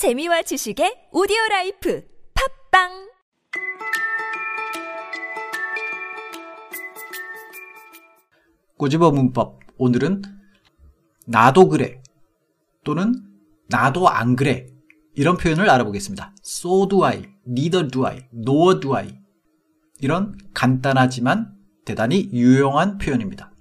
[0.00, 2.02] 재미와 지식의 오디오 라이프
[2.70, 2.88] 팟빵
[8.78, 10.22] 꼬집어 문법 오늘은
[11.26, 12.00] 나도 그래
[12.82, 13.12] 또는
[13.68, 14.68] 나도 안 그래
[15.14, 16.34] 이런 표현을 알아보겠습니다.
[16.42, 19.20] So do I, neither do I, nor do I
[20.00, 21.52] 이런 간단하지만
[21.84, 23.52] 대단히 유용한 표현입니다.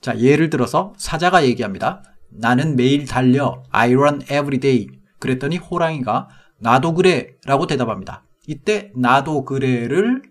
[0.00, 2.02] 자 예를 들어서 사자가 얘기합니다.
[2.30, 6.28] 나는 매일 달려 I run every day 그랬더니 호랑이가
[6.58, 8.24] 나도 그래 라고 대답합니다.
[8.48, 10.22] 이때 나도 그래를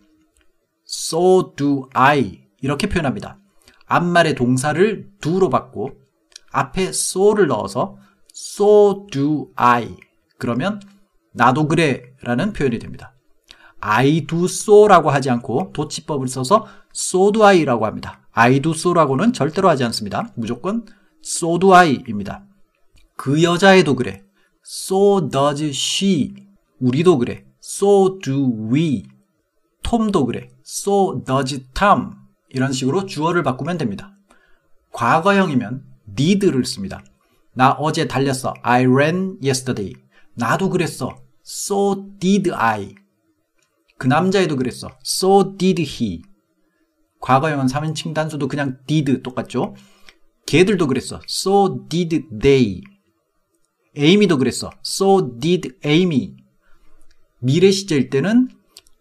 [0.86, 3.40] so do I 이렇게 표현합니다.
[3.88, 5.92] 앞말의 동사를 do로 받고
[6.52, 7.96] 앞에 so를 넣어서
[8.36, 9.96] so do I
[10.38, 10.82] 그러면
[11.34, 13.14] 나도 그래 라는 표현이 됩니다.
[13.80, 18.28] I do so라고 하지 않고 도치법을 써서 so do I라고 합니다.
[18.34, 20.34] I do so라고는 절대로 하지 않습니다.
[20.36, 20.86] 무조건
[21.26, 22.46] so do I입니다.
[23.16, 24.24] 그 여자애도 그래.
[24.66, 26.34] So does she.
[26.80, 27.46] 우리도 그래.
[27.64, 29.04] so do we.
[29.84, 30.50] 톰도 그래.
[30.66, 32.12] so does Tom.
[32.50, 34.14] 이런 식으로 주어를 바꾸면 됩니다.
[34.92, 35.84] 과거형이면
[36.16, 37.04] did를 씁니다.
[37.54, 38.54] 나 어제 달렸어.
[38.62, 39.94] I ran yesterday.
[40.36, 41.18] 나도 그랬어.
[41.46, 42.96] So did I.
[43.98, 44.90] 그 남자애도 그랬어.
[45.06, 46.22] So did he.
[47.20, 49.76] 과거형은 3인칭 단수도 그냥 did 똑같죠?
[50.46, 51.22] 걔들도 그랬어.
[51.30, 52.82] So did they.
[53.96, 54.70] 에이미도 그랬어.
[54.86, 56.36] So did Amy.
[57.40, 58.50] 미래 시제일 때는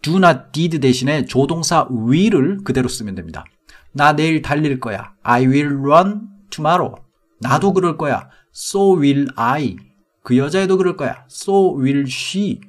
[0.02, 3.44] do나 did 대신에 조동사 will을 그대로 쓰면 됩니다.
[3.92, 5.12] 나 내일 달릴 거야.
[5.22, 6.94] I will run tomorrow.
[7.40, 8.28] 나도 그럴 거야.
[8.54, 9.76] So will I.
[10.22, 11.24] 그 여자애도 그럴 거야.
[11.30, 12.60] So will she.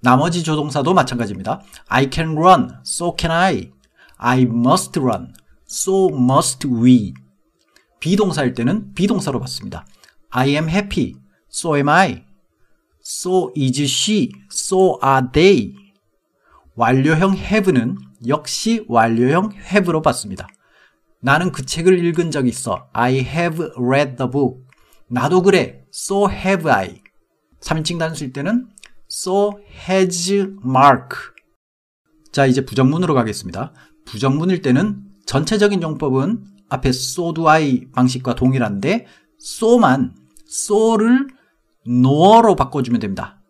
[0.00, 1.62] 나머지 조동사도 마찬가지입니다.
[1.88, 2.70] I can run.
[2.86, 3.72] So can I.
[4.16, 5.32] I must run.
[5.68, 7.14] So must we.
[8.00, 9.86] 비동사일 때는 비동사로 받습니다.
[10.30, 11.14] I am happy.
[11.54, 12.24] So am I.
[13.00, 14.32] So is she.
[14.50, 15.72] So are they.
[16.74, 17.96] 완료형 have는
[18.26, 20.48] 역시 완료형 have로 받습니다.
[21.20, 22.88] 나는 그 책을 읽은 적 있어.
[22.92, 24.64] I have read the book.
[25.08, 25.84] 나도 그래.
[25.94, 27.00] So have I.
[27.60, 28.68] 3인칭 단수일 때는
[29.08, 29.52] so
[29.88, 30.32] has
[30.66, 31.16] Mark.
[32.32, 33.72] 자, 이제 부정문으로 가겠습니다.
[34.06, 39.06] 부정문일 때는 전체적인 용법은 앞에 so do I 방식과 동일한데
[39.40, 40.16] so만
[40.48, 41.28] so를
[41.86, 43.40] nor로 바꿔주면 됩니다.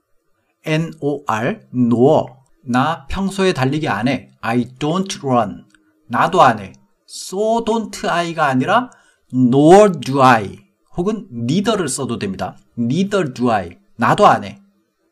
[0.65, 2.27] N-O-R, nor.
[2.67, 4.31] 나 평소에 달리기 안 해.
[4.41, 5.65] I don't run.
[6.09, 6.73] 나도 안 해.
[7.09, 8.91] So don't I가 아니라
[9.33, 10.59] nor do I
[10.97, 12.56] 혹은 neither를 써도 됩니다.
[12.78, 13.78] neither do I.
[13.97, 14.61] 나도 안 해.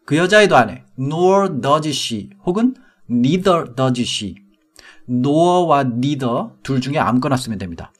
[0.06, 0.84] 그 여자애도 안 해.
[0.99, 2.75] nor does she 혹은
[3.11, 4.37] neither does she.
[5.09, 7.93] nor와 neither 둘 중에 아무거나 쓰면 됩니다.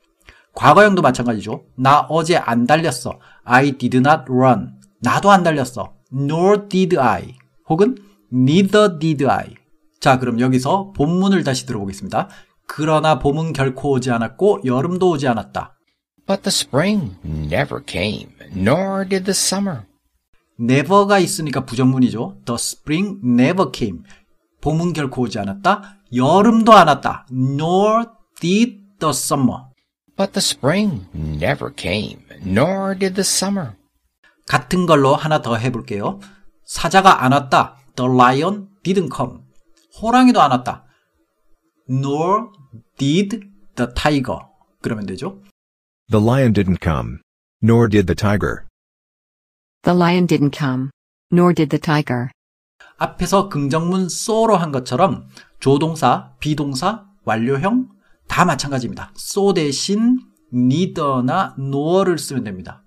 [0.55, 1.65] 과거형도 마찬가지죠.
[1.77, 3.19] 나 어제 안 달렸어.
[3.45, 4.82] I did not run.
[5.03, 5.95] 나도 안 달렸어.
[6.13, 7.35] nor did I.
[7.69, 7.97] 혹은
[8.33, 9.55] neither did I.
[10.01, 12.29] 자, 그럼 여기서 본문을 다시 들어보겠습니다.
[12.67, 15.77] 그러나 봄은 결코 오지 않았고 여름도 오지 않았다.
[16.27, 19.83] But the spring never came, nor did the summer.
[20.61, 22.39] never가 있으니까 부정문이죠.
[22.45, 24.03] The spring never came.
[24.61, 25.99] 봄은 결코 오지 않았다.
[26.15, 27.27] 여름도 안 왔다.
[27.33, 28.07] nor
[28.41, 29.65] did the summer.
[30.17, 33.73] But the spring never came, nor did the summer.
[34.47, 36.21] 같은 걸로 하나 더 해볼게요.
[36.65, 37.77] 사자가 안 왔다.
[37.97, 39.41] The lion didn't come.
[40.01, 40.85] 호랑이도 안 왔다.
[41.89, 42.49] Nor
[42.97, 43.41] did
[43.77, 44.39] the tiger.
[44.81, 45.41] 그러면 되죠.
[46.11, 47.19] The lion didn't come.
[47.63, 48.67] Nor did the tiger.
[49.85, 50.91] The lion didn't come,
[51.33, 52.29] nor did the tiger.
[52.99, 55.29] 앞에서 긍정문 so로 한 것처럼
[55.59, 57.89] 조동사, 비동사, 완료형
[58.29, 59.13] 다 마찬가지입니다.
[59.17, 60.21] so 대신
[60.53, 62.85] neither나 nor를 쓰면 됩니다.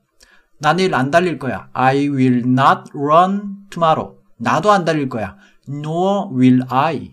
[0.59, 1.69] 나 내일 안 달릴 거야.
[1.73, 4.15] I will not run tomorrow.
[4.37, 5.35] 나도 안 달릴 거야.
[5.67, 7.11] Nor will I.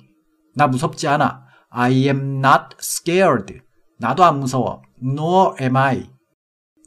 [0.54, 1.42] 나 무섭지 않아.
[1.70, 3.60] I am not scared.
[3.98, 4.82] 나도 안 무서워.
[5.02, 6.10] Nor am I.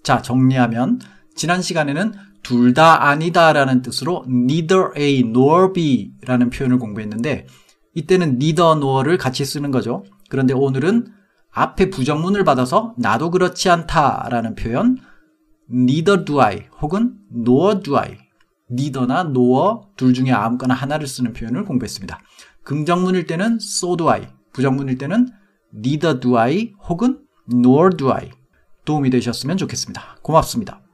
[0.03, 0.99] 자, 정리하면
[1.35, 7.47] 지난 시간에는 둘 다 아니다 라는 뜻으로 neither A nor B 라는 표현을 공부했는데
[7.95, 10.03] 이때는 neither nor를 같이 쓰는 거죠.
[10.29, 11.07] 그런데 오늘은
[11.51, 14.97] 앞에 부정문을 받아서 나도 그렇지 않다 라는 표현
[15.71, 18.17] neither do I 혹은 nor do I
[18.71, 22.19] neither나 nor 둘 중에 아무거나 하나를 쓰는 표현을 공부했습니다.
[22.63, 25.29] 긍정문일 때는 so do I, 부정문일 때는
[25.73, 27.19] neither do I 혹은
[27.51, 28.31] nor do I
[28.85, 30.17] 도움이 되셨으면 좋겠습니다.
[30.21, 30.84] 고맙습니다.